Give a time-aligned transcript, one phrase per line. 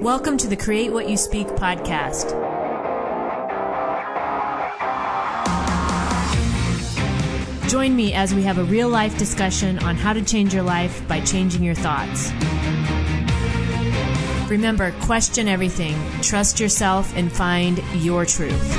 [0.00, 2.30] Welcome to the Create What You Speak podcast.
[7.68, 11.06] Join me as we have a real life discussion on how to change your life
[11.06, 12.32] by changing your thoughts.
[14.48, 18.78] Remember, question everything, trust yourself, and find your truth.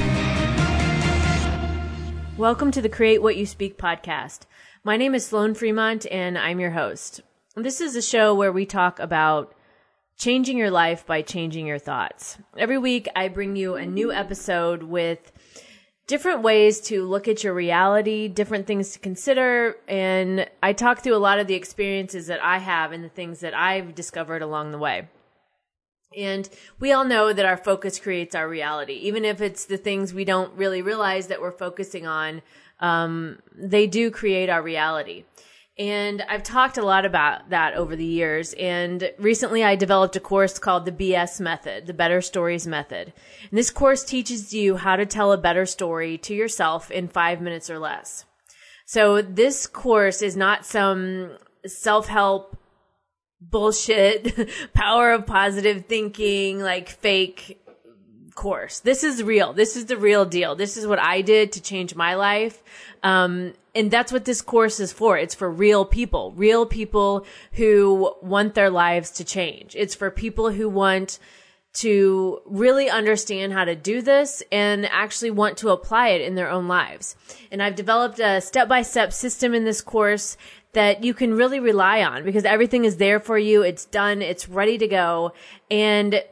[2.36, 4.48] Welcome to the Create What You Speak podcast.
[4.84, 7.22] My name is Sloan Fremont, and I'm your host.
[7.56, 9.54] This is a show where we talk about
[10.22, 12.38] changing your life by changing your thoughts.
[12.56, 15.32] Every week, I bring you a new episode with
[16.06, 21.16] different ways to look at your reality, different things to consider, and I talk through
[21.16, 24.72] a lot of the experiences that I have and the things that I've discovered along
[24.72, 25.10] the way.
[26.16, 26.48] And
[26.80, 28.94] we all know that our focus creates our reality.
[28.94, 32.44] Even if it's the things we don't really realize that we're focusing on,
[32.80, 35.24] um, they do create our reality.
[35.78, 38.54] And I've talked a lot about that over the years.
[38.54, 43.14] And recently I developed a course called the BS method, the better stories method.
[43.50, 47.42] And this course teaches you how to tell a better story to yourself in five
[47.42, 48.26] minutes or less.
[48.86, 52.58] So this course is not some self-help
[53.40, 57.62] bullshit, power of positive thinking, like fake
[58.36, 58.80] course.
[58.80, 59.54] This is real.
[59.54, 60.56] This is the real deal.
[60.56, 62.62] This is what I did to change my life.
[63.04, 65.18] Um, and that's what this course is for.
[65.18, 69.76] It's for real people, real people who want their lives to change.
[69.76, 71.20] It's for people who want
[71.74, 76.50] to really understand how to do this and actually want to apply it in their
[76.50, 77.16] own lives.
[77.50, 80.36] And I've developed a step by step system in this course
[80.74, 83.62] that you can really rely on because everything is there for you.
[83.62, 84.22] It's done.
[84.22, 85.34] It's ready to go.
[85.70, 86.24] And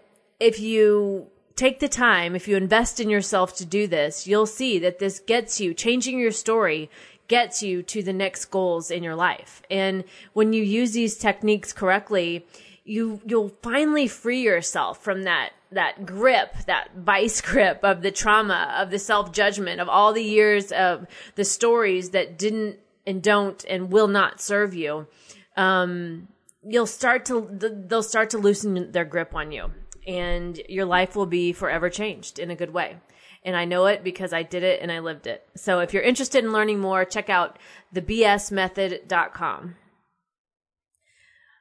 [0.42, 4.80] if you take the time, if you invest in yourself to do this, you'll see
[4.80, 6.90] that this gets you changing your story
[7.30, 9.62] gets you to the next goals in your life.
[9.72, 12.46] And when you use these techniques correctly,
[12.84, 18.76] you you'll finally free yourself from that that grip, that vice grip of the trauma,
[18.78, 23.92] of the self-judgment, of all the years of the stories that didn't and don't and
[23.92, 25.08] will not serve you.
[25.56, 26.28] Um,
[26.68, 29.72] you'll start to they'll start to loosen their grip on you
[30.10, 32.98] and your life will be forever changed in a good way.
[33.44, 35.48] And I know it because I did it and I lived it.
[35.56, 37.58] So if you're interested in learning more, check out
[37.94, 39.76] thebsmethod.com.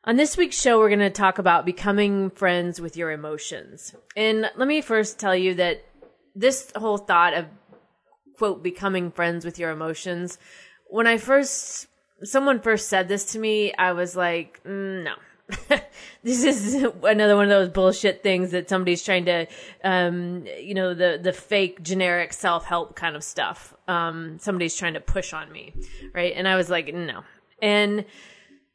[0.04, 3.94] On this week's show, we're going to talk about becoming friends with your emotions.
[4.16, 5.84] And let me first tell you that
[6.34, 7.46] this whole thought of,
[8.38, 10.38] quote, becoming friends with your emotions,
[10.88, 11.88] when I first,
[12.22, 15.14] someone first said this to me, I was like, mm, no
[16.22, 19.46] this is another one of those bullshit things that somebody's trying to,
[19.82, 23.74] um, you know, the the fake generic self help kind of stuff.
[23.86, 25.72] Um, somebody's trying to push on me,
[26.12, 26.34] right?
[26.36, 27.22] And I was like, no.
[27.62, 28.04] And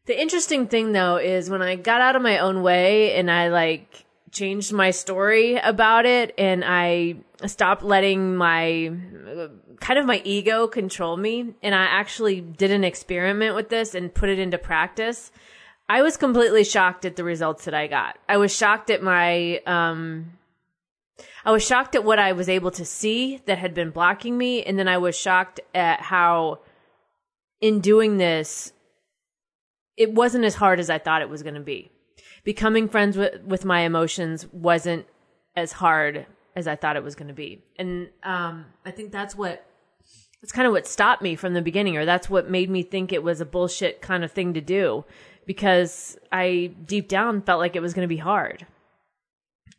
[0.06, 3.50] the interesting thing though is when I got out of my own way and I
[3.50, 8.91] like changed my story about it and I stopped letting my
[9.79, 14.12] kind of my ego control me and I actually did an experiment with this and
[14.13, 15.31] put it into practice
[15.89, 18.17] I was completely shocked at the results that I got.
[18.27, 20.33] I was shocked at my, um,
[21.45, 24.63] I was shocked at what I was able to see that had been blocking me.
[24.63, 26.59] And then I was shocked at how,
[27.59, 28.71] in doing this,
[29.97, 31.91] it wasn't as hard as I thought it was going to be.
[32.44, 35.05] Becoming friends with, with my emotions wasn't
[35.55, 37.63] as hard as I thought it was going to be.
[37.77, 39.65] And, um, I think that's what,
[40.41, 43.13] that's kind of what stopped me from the beginning, or that's what made me think
[43.13, 45.05] it was a bullshit kind of thing to do
[45.45, 48.65] because I deep down felt like it was going to be hard.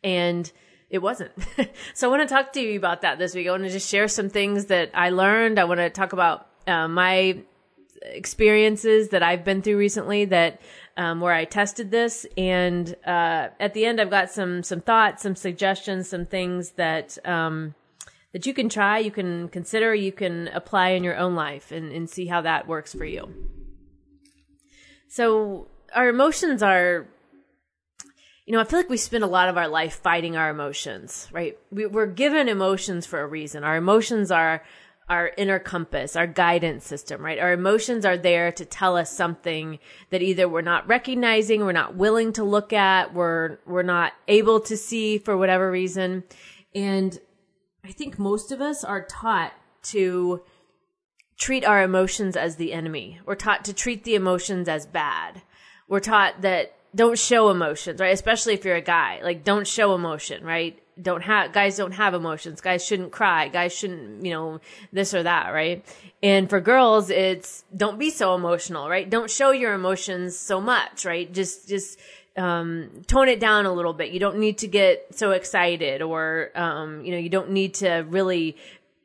[0.02, 0.50] And
[0.90, 1.32] it wasn't.
[1.94, 3.48] so I want to talk to you about that this week.
[3.48, 5.58] I want to just share some things that I learned.
[5.58, 7.38] I want to talk about uh, my
[8.02, 10.60] experiences that I've been through recently that
[10.96, 15.22] um, where I tested this, and uh, at the end, I've got some some thoughts,
[15.22, 17.74] some suggestions, some things that um,
[18.32, 21.90] that you can try, you can consider, you can apply in your own life, and,
[21.90, 23.32] and see how that works for you.
[25.14, 27.06] So our emotions are,
[28.46, 31.28] you know, I feel like we spend a lot of our life fighting our emotions,
[31.30, 31.56] right?
[31.70, 33.62] We, we're given emotions for a reason.
[33.62, 34.64] Our emotions are
[35.08, 37.38] our inner compass, our guidance system, right?
[37.38, 39.78] Our emotions are there to tell us something
[40.10, 44.58] that either we're not recognizing, we're not willing to look at, we're, we're not able
[44.62, 46.24] to see for whatever reason.
[46.74, 47.16] And
[47.84, 49.52] I think most of us are taught
[49.92, 50.42] to
[51.36, 53.20] treat our emotions as the enemy.
[53.26, 55.42] We're taught to treat the emotions as bad.
[55.88, 58.12] We're taught that don't show emotions, right?
[58.12, 59.20] Especially if you're a guy.
[59.22, 60.80] Like don't show emotion, right?
[61.00, 62.60] Don't have guys don't have emotions.
[62.60, 63.48] Guys shouldn't cry.
[63.48, 64.60] Guys shouldn't, you know,
[64.92, 65.84] this or that, right?
[66.22, 69.08] And for girls, it's don't be so emotional, right?
[69.10, 71.32] Don't show your emotions so much, right?
[71.32, 71.98] Just just
[72.36, 74.10] um, tone it down a little bit.
[74.10, 78.04] You don't need to get so excited or, um, you know, you don't need to
[78.08, 78.56] really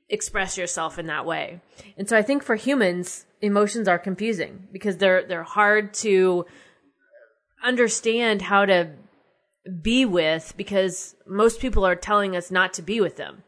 [0.10, 1.62] express yourself in that way.
[1.98, 6.46] And so I think for humans, emotions are confusing because they're, they're hard to
[7.64, 8.90] understand how to
[9.82, 13.44] be with because most people are telling us not to be with them.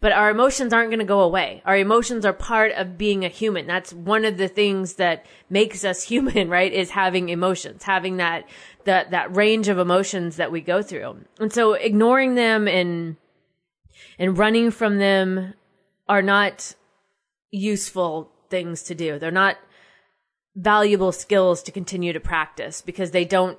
[0.00, 1.62] But our emotions aren't going to go away.
[1.64, 3.66] Our emotions are part of being a human.
[3.66, 6.72] That's one of the things that makes us human, right?
[6.72, 8.44] Is having emotions, having that,
[8.84, 11.24] that, that range of emotions that we go through.
[11.40, 13.16] And so ignoring them and,
[14.18, 15.54] and running from them
[16.08, 16.74] are not
[17.50, 19.18] useful things to do.
[19.18, 19.56] They're not
[20.56, 23.58] valuable skills to continue to practice because they don't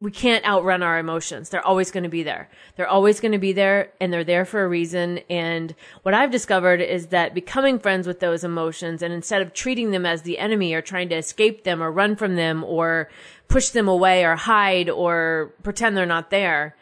[0.00, 1.48] we can't outrun our emotions.
[1.48, 2.50] They're always going to be there.
[2.76, 5.20] They're always going to be there and they're there for a reason.
[5.30, 9.92] And what I've discovered is that becoming friends with those emotions and instead of treating
[9.92, 13.08] them as the enemy or trying to escape them or run from them or
[13.48, 16.76] push them away or hide or pretend they're not there,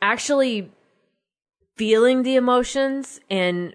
[0.00, 0.70] actually
[1.76, 3.74] feeling the emotions and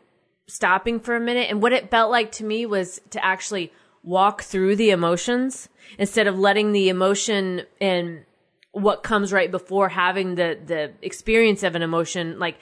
[0.50, 1.48] stopping for a minute.
[1.50, 3.72] And what it felt like to me was to actually
[4.04, 8.26] walk through the emotions instead of letting the emotion and
[8.72, 12.58] what comes right before having the the experience of an emotion like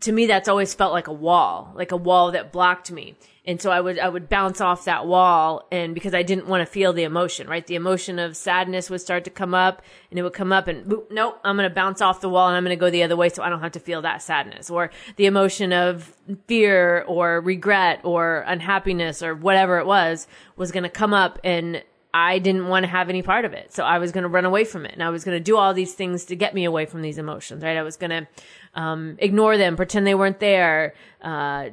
[0.00, 3.60] to me that's always felt like a wall like a wall that blocked me and
[3.60, 6.66] so i would i would bounce off that wall and because i didn't want to
[6.66, 10.22] feel the emotion right the emotion of sadness would start to come up and it
[10.22, 12.64] would come up and boop, nope i'm going to bounce off the wall and i'm
[12.64, 14.90] going to go the other way so i don't have to feel that sadness or
[15.16, 16.16] the emotion of
[16.46, 21.82] fear or regret or unhappiness or whatever it was was going to come up and
[22.14, 23.72] I didn't want to have any part of it.
[23.72, 25.56] So I was going to run away from it and I was going to do
[25.56, 27.76] all these things to get me away from these emotions, right?
[27.76, 28.28] I was going to,
[28.74, 31.70] um, ignore them, pretend they weren't there, uh,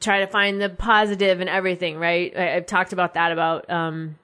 [0.00, 2.34] try to find the positive and everything, right?
[2.36, 4.18] I, have talked about that, about, um,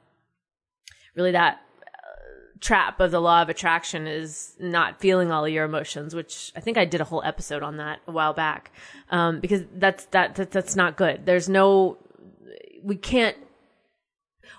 [1.15, 5.65] really that uh, trap of the law of attraction is not feeling all of your
[5.65, 8.71] emotions, which I think I did a whole episode on that a while back.
[9.11, 11.27] Um, because that's, that, that, that's not good.
[11.27, 11.99] There's no,
[12.83, 13.37] we can't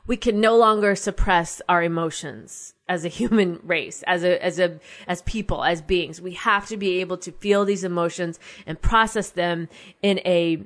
[0.06, 4.80] we can no longer suppress our emotions as a human race, as a, as a,
[5.06, 6.22] as people, as beings.
[6.22, 9.68] We have to be able to feel these emotions and process them
[10.02, 10.66] in a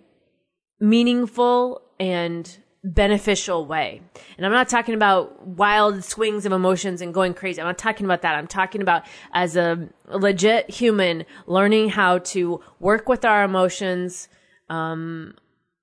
[0.81, 4.01] meaningful and beneficial way.
[4.37, 7.61] And I'm not talking about wild swings of emotions and going crazy.
[7.61, 8.35] I'm not talking about that.
[8.35, 14.27] I'm talking about as a legit human learning how to work with our emotions,
[14.69, 15.35] um,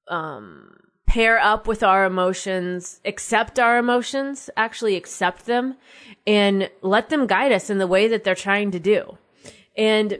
[0.08, 5.76] um, pair up with our emotions, accept our emotions, actually accept them,
[6.26, 9.16] and let them guide us in the way that they're trying to do.
[9.76, 10.18] And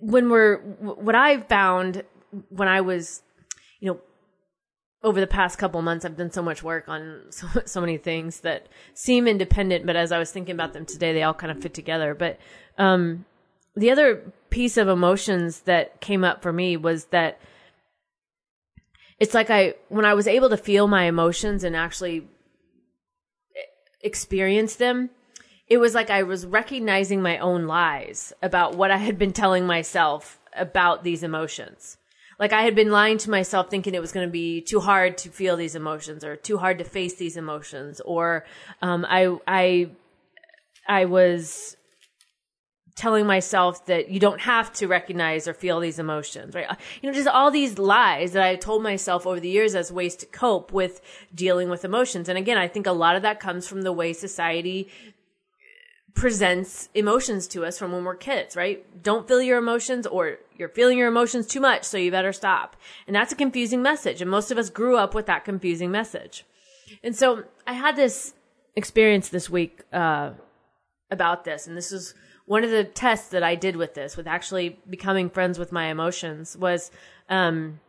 [0.00, 2.04] when we're, what I've found
[2.48, 3.22] when I was,
[3.80, 4.00] you know,
[5.02, 8.40] over the past couple months, I've done so much work on so, so many things
[8.40, 11.60] that seem independent, but as I was thinking about them today, they all kind of
[11.62, 12.14] fit together.
[12.14, 12.38] But,
[12.78, 13.24] um,
[13.76, 17.40] the other piece of emotions that came up for me was that
[19.18, 22.26] it's like I when I was able to feel my emotions and actually
[24.00, 25.10] experience them,
[25.66, 29.66] it was like I was recognizing my own lies about what I had been telling
[29.66, 31.96] myself about these emotions.
[32.38, 35.18] Like I had been lying to myself thinking it was going to be too hard
[35.18, 38.44] to feel these emotions or too hard to face these emotions or
[38.82, 39.90] um, I I
[40.86, 41.76] I was
[42.96, 46.68] telling myself that you don't have to recognize or feel these emotions, right?
[47.02, 50.14] You know, just all these lies that I told myself over the years as ways
[50.16, 51.00] to cope with
[51.34, 52.28] dealing with emotions.
[52.28, 54.88] And again, I think a lot of that comes from the way society
[56.14, 59.02] presents emotions to us from when we're kids, right?
[59.02, 62.76] Don't feel your emotions or you're feeling your emotions too much, so you better stop.
[63.06, 64.22] And that's a confusing message.
[64.22, 66.44] And most of us grew up with that confusing message.
[67.02, 68.34] And so I had this
[68.76, 70.30] experience this week, uh,
[71.10, 71.66] about this.
[71.66, 72.14] And this is
[72.46, 75.86] one of the tests that I did with this, with actually becoming friends with my
[75.86, 76.90] emotions, was
[77.28, 77.80] um,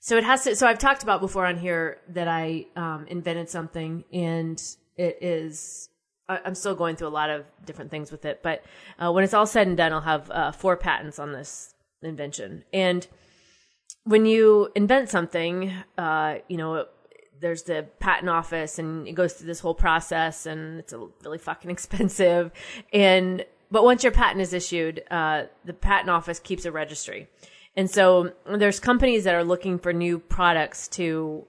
[0.00, 0.56] so it has to.
[0.56, 4.60] So I've talked about before on here that I um, invented something, and
[4.96, 5.88] it is.
[6.30, 8.64] I'm still going through a lot of different things with it, but
[8.98, 12.64] uh, when it's all said and done, I'll have uh, four patents on this invention.
[12.72, 13.06] And
[14.04, 16.86] when you invent something, uh, you know,
[17.40, 20.94] there's the patent office and it goes through this whole process and it's
[21.24, 22.50] really fucking expensive.
[22.92, 27.28] And, but once your patent is issued, uh, the patent office keeps a registry.
[27.76, 31.46] And so there's companies that are looking for new products to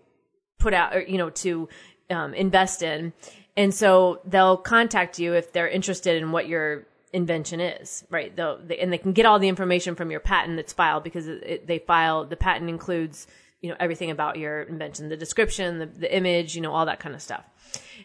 [0.60, 1.68] put out, or, you know, to,
[2.12, 3.14] um, invest in.
[3.58, 8.34] And so they'll contact you if they're interested in what your invention is, right?
[8.36, 11.27] They'll, they, and they can get all the information from your patent that's filed because
[11.27, 13.27] it, it, they file, the patent includes
[13.62, 17.00] you know everything about your invention the description the, the image you know all that
[17.00, 17.46] kind of stuff.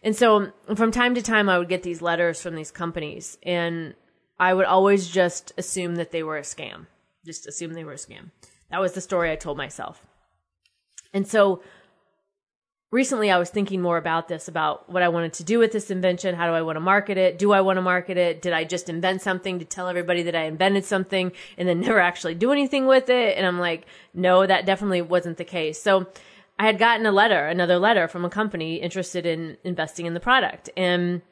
[0.03, 3.95] And so from time to time i would get these letters from these companies and
[4.39, 6.87] i would always just assume that they were a scam.
[7.25, 8.31] Just assume they were a scam.
[8.71, 10.07] That was the story i told myself.
[11.13, 11.63] And so
[12.91, 15.91] recently I was thinking more about this, about what I wanted to do with this
[15.91, 16.35] invention.
[16.35, 17.39] How do I want to market it?
[17.39, 18.43] Do I want to market it?
[18.43, 22.01] Did I just invent something to tell everybody that I invented something and then never
[22.01, 23.37] actually do anything with it?
[23.37, 25.81] And I'm like, no, that definitely wasn't the case.
[25.81, 26.07] So
[26.59, 30.21] I had gotten a letter, another letter from a company interested in investing in the
[30.21, 30.71] product.
[30.77, 31.23] And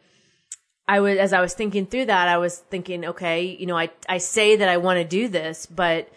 [0.87, 3.91] I was, as I was thinking through that, I was thinking, okay, you know, I,
[4.07, 6.11] I say that I want to do this, but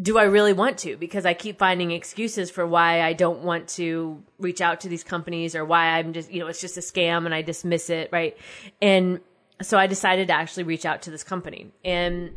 [0.00, 0.96] do I really want to?
[0.96, 5.02] Because I keep finding excuses for why I don't want to reach out to these
[5.02, 8.10] companies or why I'm just, you know, it's just a scam and I dismiss it,
[8.12, 8.36] right?
[8.80, 9.20] And
[9.60, 11.72] so I decided to actually reach out to this company.
[11.84, 12.36] And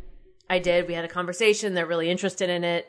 [0.50, 0.88] I did.
[0.88, 1.74] We had a conversation.
[1.74, 2.88] They're really interested in it.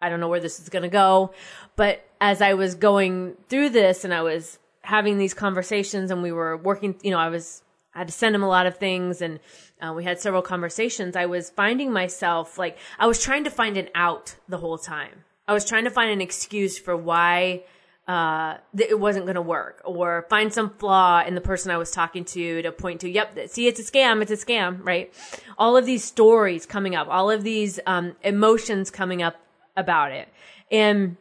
[0.00, 1.32] I don't know where this is going to go.
[1.74, 6.30] But as I was going through this and I was having these conversations and we
[6.30, 7.62] were working, you know, I was,
[7.94, 9.40] I had to send him a lot of things and
[9.80, 13.76] uh, we had several conversations, I was finding myself like I was trying to find
[13.76, 15.24] an out the whole time.
[15.46, 17.64] I was trying to find an excuse for why
[18.08, 21.90] uh, it wasn't going to work or find some flaw in the person I was
[21.90, 24.22] talking to to point to, yep, see, it's a scam.
[24.22, 25.12] It's a scam, right?
[25.58, 29.36] All of these stories coming up, all of these, um, emotions coming up
[29.76, 30.28] about it.
[30.70, 31.18] And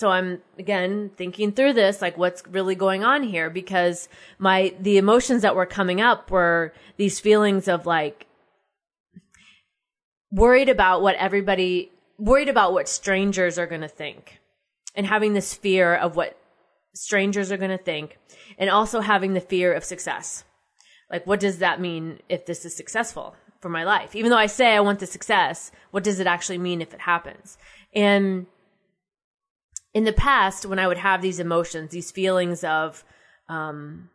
[0.00, 4.96] so I'm again thinking through this, like what's really going on here because my, the
[4.96, 8.26] emotions that were coming up were these feelings of like
[10.32, 14.40] worried about what everybody, worried about what strangers are going to think
[14.94, 16.38] and having this fear of what
[16.94, 18.16] strangers are going to think
[18.56, 20.44] and also having the fear of success.
[21.10, 24.16] Like, what does that mean if this is successful for my life?
[24.16, 27.00] Even though I say I want the success, what does it actually mean if it
[27.00, 27.58] happens?
[27.94, 28.46] And
[29.92, 33.04] in the past, when I would have these emotions, these feelings of,
[33.48, 34.08] um,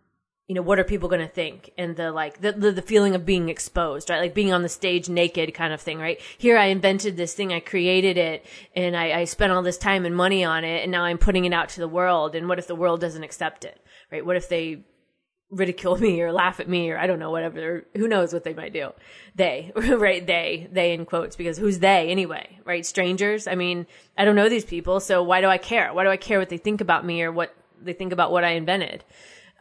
[0.48, 1.72] you know, what are people going to think?
[1.78, 4.20] And the like, the, the, the, feeling of being exposed, right?
[4.20, 6.20] Like being on the stage naked kind of thing, right?
[6.38, 10.06] Here I invented this thing, I created it, and I, I spent all this time
[10.06, 12.36] and money on it, and now I'm putting it out to the world.
[12.36, 13.80] And what if the world doesn't accept it,
[14.12, 14.26] right?
[14.26, 14.86] What if they
[15.56, 17.86] ridicule me or laugh at me or I don't know, whatever.
[17.96, 18.92] Who knows what they might do?
[19.36, 20.26] They, right?
[20.26, 22.86] They, they in quotes, because who's they anyway, right?
[22.86, 23.48] Strangers.
[23.48, 25.94] I mean, I don't know these people, so why do I care?
[25.94, 28.44] Why do I care what they think about me or what they think about what
[28.44, 29.04] I invented?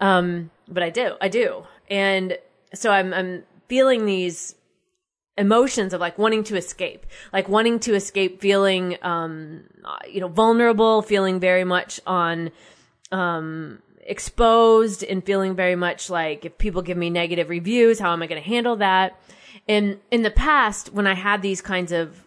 [0.01, 1.65] Um, but I do, I do.
[1.89, 2.37] And
[2.75, 4.57] so I'm, I'm feeling these
[5.37, 9.65] emotions of like wanting to escape, like wanting to escape feeling, um,
[10.09, 12.51] you know, vulnerable, feeling very much on,
[13.13, 18.23] um, exposed and feeling very much like if people give me negative reviews, how am
[18.23, 19.21] I going to handle that?
[19.69, 22.27] And in the past, when I had these kinds of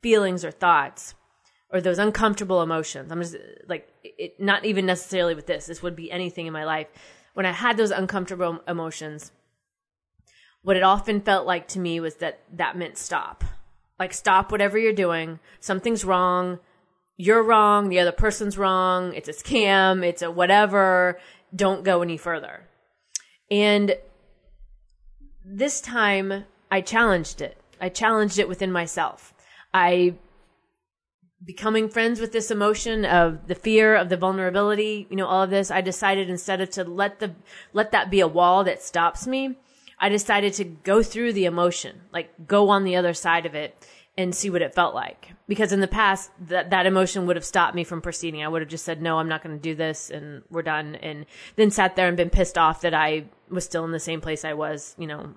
[0.00, 1.14] feelings or thoughts
[1.70, 3.36] or those uncomfortable emotions, I'm just
[3.68, 6.88] like, it, not even necessarily with this, this would be anything in my life.
[7.34, 9.32] When I had those uncomfortable emotions,
[10.62, 13.44] what it often felt like to me was that that meant stop.
[13.98, 15.38] Like, stop whatever you're doing.
[15.60, 16.58] Something's wrong
[17.16, 21.18] you're wrong, the other person's wrong, it's a scam, it's a whatever,
[21.54, 22.68] don't go any further.
[23.50, 23.96] And
[25.44, 27.58] this time I challenged it.
[27.80, 29.34] I challenged it within myself.
[29.74, 30.14] I
[31.44, 35.50] becoming friends with this emotion of the fear of the vulnerability, you know, all of
[35.50, 37.34] this, I decided instead of to let the
[37.72, 39.56] let that be a wall that stops me,
[39.98, 43.76] I decided to go through the emotion, like go on the other side of it
[44.16, 45.32] and see what it felt like.
[45.48, 48.42] Because in the past, that that emotion would have stopped me from proceeding.
[48.42, 50.96] I would have just said, no, I'm not going to do this and we're done.
[50.96, 51.24] And
[51.56, 54.44] then sat there and been pissed off that I was still in the same place
[54.44, 55.34] I was, you know,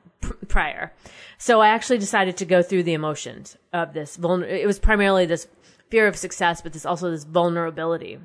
[0.47, 0.93] prior.
[1.37, 4.17] So I actually decided to go through the emotions of this.
[4.17, 5.47] Vulner- it was primarily this
[5.89, 8.19] fear of success, but this also this vulnerability.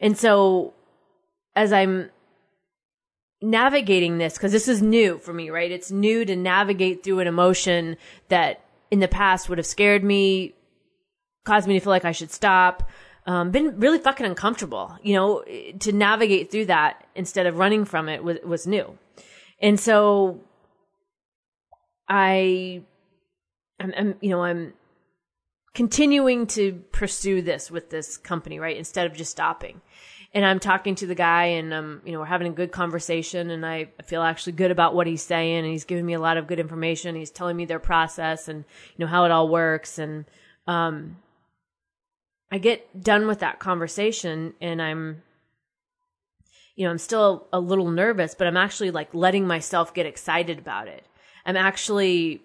[0.00, 0.74] And so
[1.56, 2.10] as I'm
[3.40, 5.70] navigating this, because this is new for me, right?
[5.70, 7.96] It's new to navigate through an emotion
[8.28, 10.54] that in the past would have scared me,
[11.44, 12.88] caused me to feel like I should stop.
[13.26, 15.42] Um, been really fucking uncomfortable, you know,
[15.80, 18.98] to navigate through that instead of running from it was, was new.
[19.60, 20.40] And so
[22.08, 22.82] I,
[23.80, 24.74] I'm, I'm, you know, I'm
[25.74, 28.76] continuing to pursue this with this company, right?
[28.76, 29.80] Instead of just stopping
[30.34, 33.50] and I'm talking to the guy and um, you know, we're having a good conversation
[33.50, 36.36] and I feel actually good about what he's saying and he's giving me a lot
[36.36, 37.14] of good information.
[37.14, 38.64] He's telling me their process and,
[38.96, 39.96] you know, how it all works.
[39.98, 40.24] And,
[40.66, 41.18] um,
[42.50, 45.22] I get done with that conversation and I'm,
[46.74, 50.58] you know, I'm still a little nervous, but I'm actually like letting myself get excited
[50.58, 51.06] about it.
[51.46, 52.42] I'm actually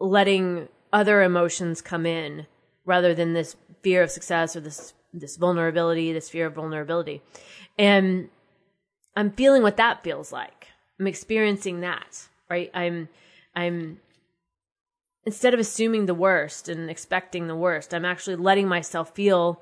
[0.00, 2.46] letting other emotions come in
[2.84, 7.22] rather than this fear of success or this this vulnerability, this fear of vulnerability.
[7.78, 8.28] And
[9.16, 10.68] I'm feeling what that feels like.
[11.00, 12.70] I'm experiencing that, right?
[12.74, 13.08] I'm
[13.54, 13.98] I'm
[15.24, 19.60] instead of assuming the worst and expecting the worst, I'm actually letting myself feel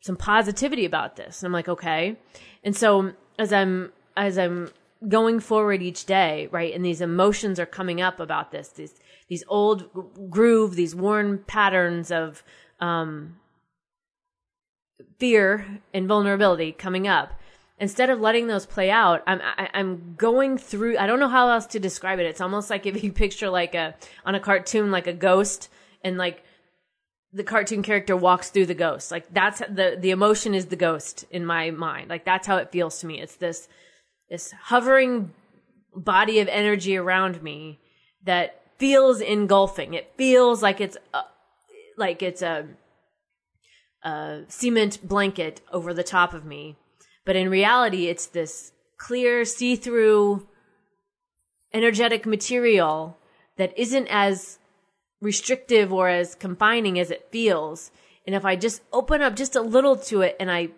[0.00, 1.42] some positivity about this.
[1.42, 2.16] And I'm like, okay.
[2.64, 4.70] And so as I'm as I'm
[5.08, 8.94] going forward each day, right, and these emotions are coming up about this, these
[9.28, 9.88] these old
[10.30, 12.42] groove, these worn patterns of
[12.80, 13.36] um,
[15.18, 17.38] fear and vulnerability coming up.
[17.78, 20.98] Instead of letting those play out, I'm I, am i am going through.
[20.98, 22.26] I don't know how else to describe it.
[22.26, 23.94] It's almost like if you picture like a
[24.24, 25.68] on a cartoon like a ghost
[26.04, 26.44] and like
[27.32, 29.10] the cartoon character walks through the ghost.
[29.10, 32.08] Like that's the the emotion is the ghost in my mind.
[32.08, 33.20] Like that's how it feels to me.
[33.20, 33.68] It's this
[34.30, 35.32] this hovering
[35.94, 37.80] body of energy around me
[38.24, 39.94] that feels engulfing.
[39.94, 41.22] It feels like it's a,
[41.96, 42.66] like it's a,
[44.02, 46.76] a cement blanket over the top of me,
[47.24, 50.46] but in reality, it's this clear, see-through,
[51.72, 53.16] energetic material
[53.56, 54.58] that isn't as
[55.20, 57.90] restrictive or as confining as it feels.
[58.26, 60.68] And if I just open up just a little to it and I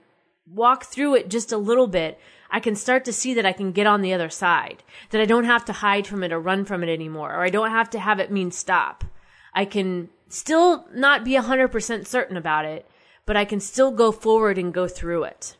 [0.47, 2.19] walk through it just a little bit,
[2.50, 5.25] I can start to see that I can get on the other side, that I
[5.25, 7.90] don't have to hide from it or run from it anymore, or I don't have
[7.90, 9.02] to have it mean stop.
[9.54, 12.87] I can still not be 100% certain about it,
[13.26, 15.57] but I can still go forward and go through it.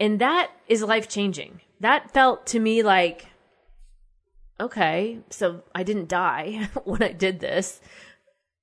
[0.00, 1.60] And that is life changing.
[1.80, 3.26] That felt to me like
[4.60, 7.80] okay, so I didn't die when I did this.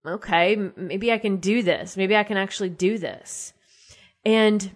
[0.05, 1.97] Okay, maybe I can do this.
[1.97, 3.53] Maybe I can actually do this.
[4.23, 4.75] And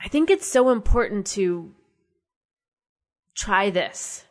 [0.00, 1.72] I think it's so important to
[3.36, 4.24] try this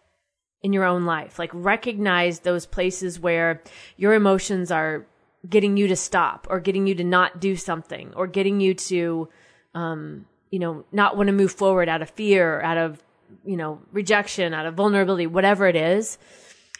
[0.61, 1.39] in your own life.
[1.39, 3.63] Like recognize those places where
[3.95, 5.05] your emotions are
[5.49, 9.29] getting you to stop or getting you to not do something or getting you to,
[9.73, 13.03] um, you know, not want to move forward out of fear, out of
[13.43, 16.17] you know, rejection, out of vulnerability, whatever it is,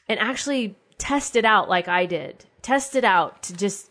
[0.07, 2.45] and actually test it out like I did.
[2.61, 3.89] Test it out to just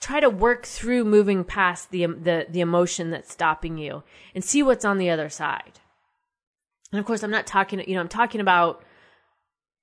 [0.00, 4.02] try to work through moving past the the the emotion that's stopping you
[4.34, 5.80] and see what's on the other side.
[6.90, 8.84] And of course, I'm not talking, you know, I'm talking about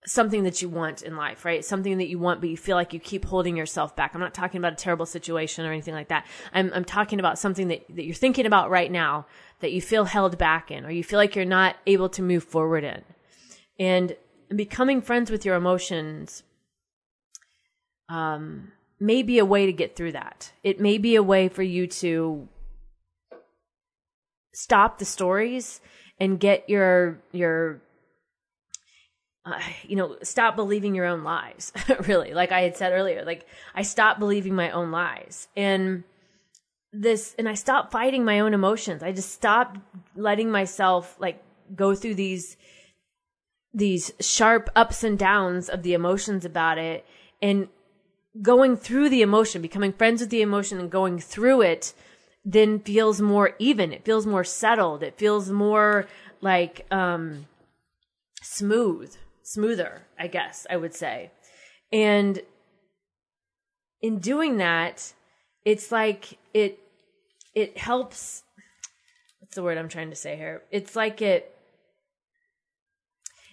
[0.06, 1.64] something that you want in life, right?
[1.64, 4.14] Something that you want, but you feel like you keep holding yourself back.
[4.14, 6.26] I'm not talking about a terrible situation or anything like that.
[6.54, 9.26] I'm, I'm talking about something that, that you're thinking about right now
[9.60, 12.44] that you feel held back in or you feel like you're not able to move
[12.44, 13.04] forward in.
[13.78, 14.16] And
[14.56, 16.44] becoming friends with your emotions,
[18.08, 20.52] um, may be a way to get through that.
[20.64, 22.48] It may be a way for you to
[24.54, 25.80] stop the stories
[26.20, 27.82] and get your, your,
[29.88, 31.72] you know, stop believing your own lies,
[32.08, 32.34] really.
[32.34, 35.48] Like I had said earlier, like I stopped believing my own lies.
[35.56, 36.04] And
[36.92, 39.04] this, and I stopped fighting my own emotions.
[39.04, 39.80] I just stopped
[40.16, 41.42] letting myself like
[41.76, 42.58] go through these,
[43.74, 47.06] these sharp ups and downs of the emotions about it
[47.42, 47.68] and
[48.42, 51.94] going through the emotion, becoming friends with the emotion and going through it
[52.46, 53.92] then feels more even.
[53.92, 55.04] It feels more settled.
[55.04, 56.08] It feels more
[56.42, 57.46] like, um,
[58.42, 59.16] smooth
[59.50, 61.32] smoother, I guess I would say.
[61.92, 62.40] And
[64.02, 65.14] in doing that,
[65.66, 66.80] it's like it
[67.56, 68.44] it helps
[69.40, 70.62] what's the word I'm trying to say here?
[70.70, 71.56] It's like it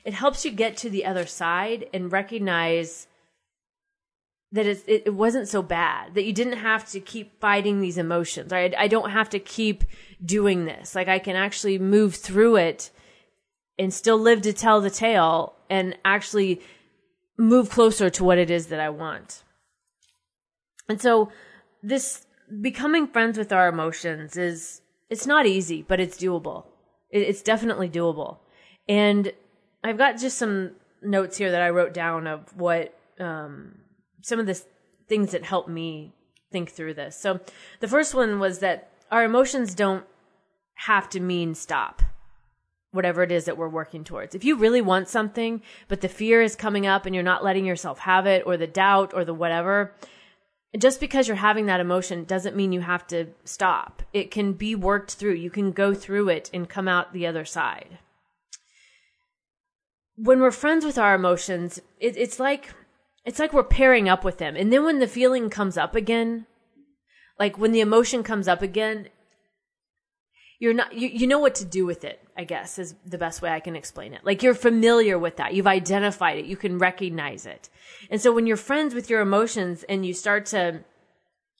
[0.04, 3.06] it helps you get to the other side and recognize
[4.52, 8.52] that it, it wasn't so bad that you didn't have to keep fighting these emotions
[8.52, 9.82] right I don't have to keep
[10.24, 12.90] doing this like i can actually move through it
[13.78, 16.60] and still live to tell the tale and actually
[17.38, 19.42] move closer to what it is that I want.
[20.88, 21.30] And so
[21.82, 22.26] this
[22.60, 26.64] becoming friends with our emotions is it's not easy, but it's doable.
[27.10, 28.38] It's definitely doable.
[28.88, 29.32] And
[29.84, 33.78] I've got just some notes here that I wrote down of what um,
[34.22, 34.60] some of the
[35.08, 36.14] things that helped me
[36.50, 37.16] think through this.
[37.16, 37.40] So
[37.80, 40.04] the first one was that our emotions don't
[40.74, 42.02] have to mean stop
[42.96, 44.34] whatever it is that we're working towards.
[44.34, 47.64] If you really want something, but the fear is coming up and you're not letting
[47.64, 49.94] yourself have it, or the doubt, or the whatever,
[50.76, 54.02] just because you're having that emotion doesn't mean you have to stop.
[54.12, 55.34] It can be worked through.
[55.34, 57.98] You can go through it and come out the other side.
[60.16, 62.70] When we're friends with our emotions, it, it's like
[63.24, 64.56] it's like we're pairing up with them.
[64.56, 66.46] And then when the feeling comes up again,
[67.38, 69.08] like when the emotion comes up again,
[70.58, 73.42] you're not you, you know what to do with it i guess is the best
[73.42, 74.24] way i can explain it.
[74.24, 75.54] Like you're familiar with that.
[75.54, 76.46] You've identified it.
[76.46, 77.68] You can recognize it.
[78.10, 80.80] And so when you're friends with your emotions and you start to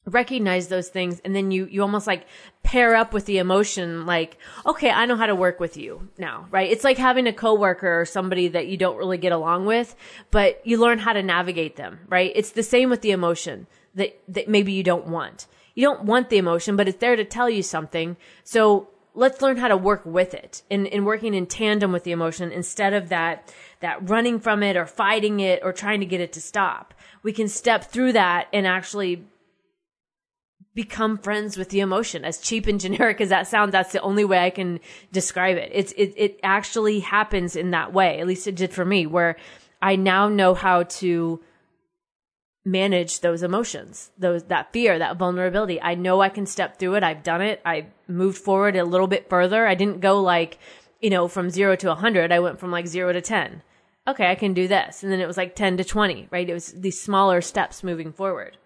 [0.06, 2.26] recognize those things and then you you almost like
[2.62, 6.46] pair up with the emotion like okay i know how to work with you now
[6.52, 6.70] right?
[6.70, 9.96] It's like having a coworker or somebody that you don't really get along with
[10.30, 12.30] but you learn how to navigate them right?
[12.36, 15.48] It's the same with the emotion that that maybe you don't want.
[15.74, 18.16] You don't want the emotion but it's there to tell you something.
[18.44, 22.12] So let's learn how to work with it and, and working in tandem with the
[22.12, 26.20] emotion instead of that that running from it or fighting it or trying to get
[26.20, 29.24] it to stop we can step through that and actually
[30.76, 32.24] become friends with the emotion.
[32.24, 34.79] As cheap and generic as that sounds, that's the only way I can
[35.11, 35.70] describe it.
[35.72, 38.20] It's, it, it actually happens in that way.
[38.20, 39.37] At least it did for me, where
[39.83, 41.40] I now know how to
[42.66, 45.81] manage those emotions, those, that fear, that vulnerability.
[45.81, 47.05] I know I can step through it.
[47.05, 47.62] I've done it.
[47.64, 49.68] I moved forward a little bit further.
[49.68, 50.59] I didn't go like,
[51.00, 52.33] you know, from zero to a hundred.
[52.33, 53.62] I went from like zero to 10.
[54.09, 54.29] Okay.
[54.29, 55.05] I can do this.
[55.05, 56.50] And then it was like 10 to 20, right?
[56.50, 58.59] It was these smaller steps moving forward.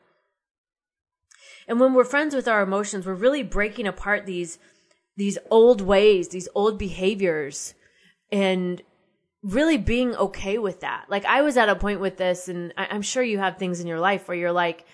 [1.69, 4.59] And when we're friends with our emotions, we're really breaking apart these,
[5.19, 7.75] these old ways, these old behaviors
[8.33, 8.81] and
[9.43, 11.07] really being okay with that.
[11.09, 13.81] Like I was at a point with this and I, I'm sure you have things
[13.81, 14.85] in your life where you're like,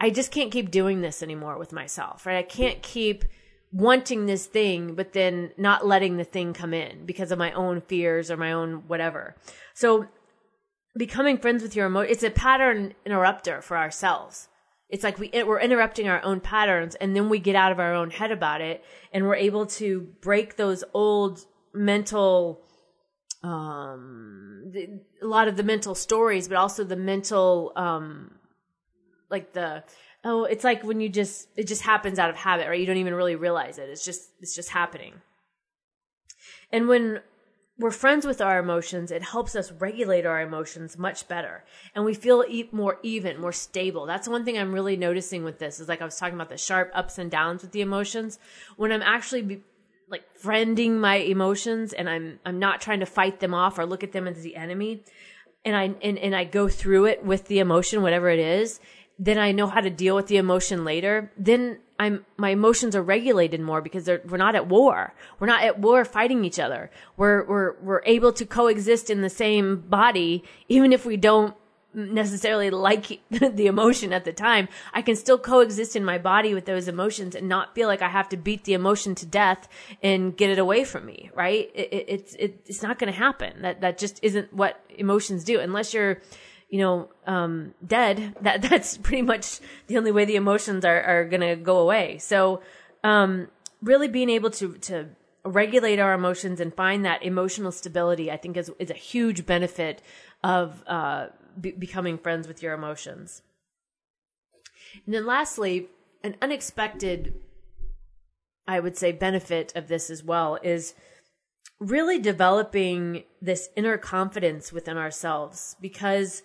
[0.00, 2.36] I just can't keep doing this anymore with myself, right?
[2.36, 3.24] I can't keep
[3.72, 7.80] wanting this thing, but then not letting the thing come in because of my own
[7.80, 9.36] fears or my own whatever.
[9.72, 10.06] So
[10.96, 14.48] becoming friends with your emotion, it's a pattern interrupter for ourselves
[14.94, 17.94] it's like we we're interrupting our own patterns and then we get out of our
[17.94, 22.62] own head about it and we're able to break those old mental
[23.44, 28.34] um the, a lot of the mental stories but also the mental um
[29.30, 29.84] like the
[30.24, 32.96] oh it's like when you just it just happens out of habit right you don't
[32.96, 35.12] even really realize it it's just it's just happening
[36.72, 37.20] and when
[37.76, 41.64] we're friends with our emotions, it helps us regulate our emotions much better.
[41.94, 44.06] And we feel e- more even, more stable.
[44.06, 46.56] That's one thing I'm really noticing with this is like I was talking about the
[46.56, 48.38] sharp ups and downs with the emotions.
[48.76, 49.62] When I'm actually be,
[50.08, 54.04] like friending my emotions and I'm, I'm not trying to fight them off or look
[54.04, 55.02] at them as the enemy
[55.64, 58.80] and I, and, and I go through it with the emotion, whatever it is,
[59.18, 61.32] then I know how to deal with the emotion later.
[61.36, 65.14] Then I'm my emotions are regulated more because we're not at war.
[65.38, 66.90] We're not at war fighting each other.
[67.16, 71.54] We're we're we're able to coexist in the same body even if we don't
[71.94, 74.68] necessarily like the emotion at the time.
[74.92, 78.08] I can still coexist in my body with those emotions and not feel like I
[78.08, 79.68] have to beat the emotion to death
[80.02, 81.30] and get it away from me.
[81.34, 81.70] Right?
[81.74, 83.62] It, it, it's it, it's not going to happen.
[83.62, 86.20] That that just isn't what emotions do unless you're
[86.74, 91.24] you know, um, dead, that that's pretty much the only way the emotions are, are
[91.24, 92.18] gonna go away.
[92.18, 92.62] So,
[93.04, 93.46] um,
[93.80, 95.06] really being able to, to
[95.44, 100.02] regulate our emotions and find that emotional stability, I think is, is a huge benefit
[100.42, 101.28] of, uh,
[101.60, 103.42] be- becoming friends with your emotions.
[105.04, 105.88] And then lastly,
[106.22, 107.34] an unexpected,
[108.66, 110.94] I would say, benefit of this as well is
[111.80, 116.42] really developing this inner confidence within ourselves because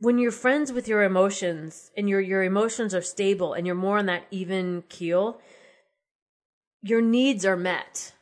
[0.00, 3.98] when you're friends with your emotions and your your emotions are stable and you're more
[3.98, 5.40] on that even keel,
[6.82, 8.12] your needs are met.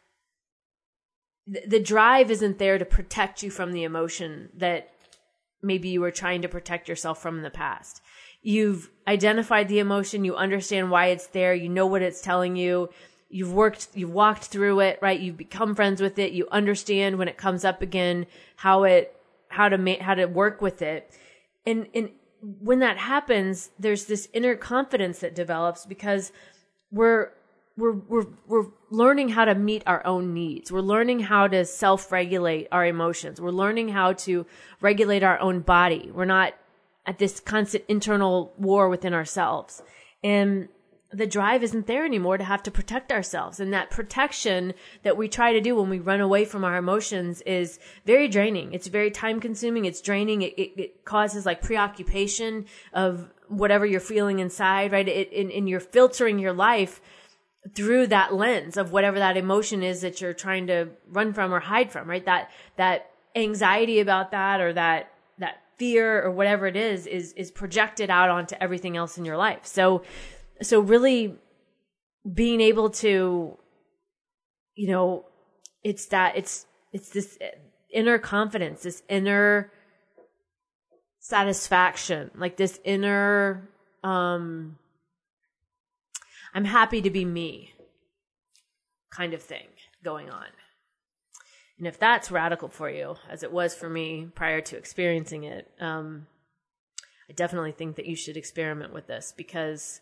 [1.46, 4.90] The, the drive isn't there to protect you from the emotion that
[5.66, 8.02] maybe you were trying to protect yourself from in the past.
[8.42, 12.90] You've identified the emotion, you understand why it's there, you know what it's telling you.
[13.29, 15.18] You've worked, you've walked through it, right?
[15.18, 16.33] You've become friends with it.
[16.33, 20.62] You understand when it comes up again, how it, how to make, how to work
[20.62, 21.12] with it
[21.66, 22.11] and and
[22.61, 26.33] when that happens there's this inner confidence that develops because
[26.90, 27.31] we're
[27.76, 30.72] we're we're we're learning how to meet our own needs.
[30.72, 33.40] We're learning how to self-regulate our emotions.
[33.40, 34.46] We're learning how to
[34.80, 36.10] regulate our own body.
[36.12, 36.54] We're not
[37.04, 39.82] at this constant internal war within ourselves.
[40.24, 40.68] And
[41.12, 43.60] the drive isn't there anymore to have to protect ourselves.
[43.60, 47.42] And that protection that we try to do when we run away from our emotions
[47.42, 48.72] is very draining.
[48.72, 49.84] It's very time consuming.
[49.84, 50.42] It's draining.
[50.42, 55.06] It, it, it causes like preoccupation of whatever you're feeling inside, right?
[55.06, 57.00] It, and, and you're filtering your life
[57.74, 61.61] through that lens of whatever that emotion is that you're trying to run from or
[61.61, 62.24] hide from, right?
[62.24, 67.50] That, that anxiety about that or that, that fear or whatever it is, is, is
[67.50, 69.66] projected out onto everything else in your life.
[69.66, 70.02] So,
[70.62, 71.37] so really
[72.35, 73.57] being able to
[74.74, 75.24] you know
[75.85, 77.38] it's that it's it's this
[77.92, 79.70] inner confidence this inner
[81.20, 83.68] satisfaction like this inner
[84.02, 84.76] um
[86.56, 87.72] i'm happy to be me
[89.10, 89.66] kind of thing
[90.02, 90.46] going on
[91.78, 95.70] and if that's radical for you as it was for me prior to experiencing it
[95.80, 96.26] um
[97.30, 100.00] i definitely think that you should experiment with this because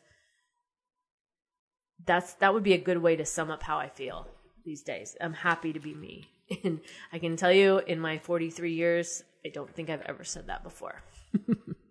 [2.07, 4.27] that's that would be a good way to sum up how I feel
[4.65, 5.17] these days.
[5.21, 6.29] I'm happy to be me.
[6.63, 10.49] And I can tell you in my 43 years, I don't think I've ever said
[10.49, 11.03] that before.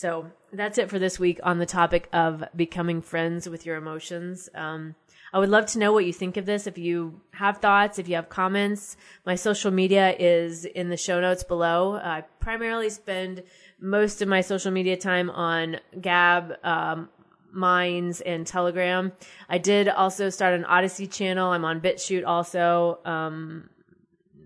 [0.00, 4.48] so that's it for this week on the topic of becoming friends with your emotions.
[4.54, 4.94] Um,
[5.30, 6.66] I would love to know what you think of this.
[6.66, 11.20] If you have thoughts, if you have comments, my social media is in the show
[11.20, 11.96] notes below.
[11.96, 13.42] I primarily spend
[13.78, 17.10] most of my social media time on Gab, um,
[17.52, 19.12] Minds, and Telegram.
[19.50, 21.50] I did also start an Odysee channel.
[21.50, 23.00] I'm on BitChute also.
[23.04, 23.68] Um,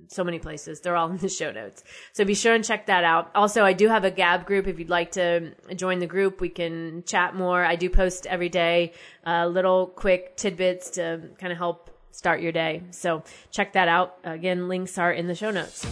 [0.08, 0.80] so many places.
[0.80, 1.84] They're all in the show notes.
[2.12, 3.30] So be sure and check that out.
[3.34, 4.66] Also, I do have a Gab group.
[4.66, 7.64] If you'd like to join the group, we can chat more.
[7.64, 8.92] I do post every day,
[9.26, 12.82] uh, little quick tidbits to kind of help start your day.
[12.90, 14.18] So check that out.
[14.24, 15.86] Again, links are in the show notes.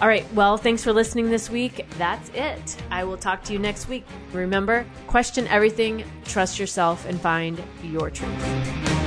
[0.00, 0.30] All right.
[0.34, 1.86] Well, thanks for listening this week.
[1.96, 2.76] That's it.
[2.90, 4.04] I will talk to you next week.
[4.32, 9.01] Remember, question everything, trust yourself, and find your truth.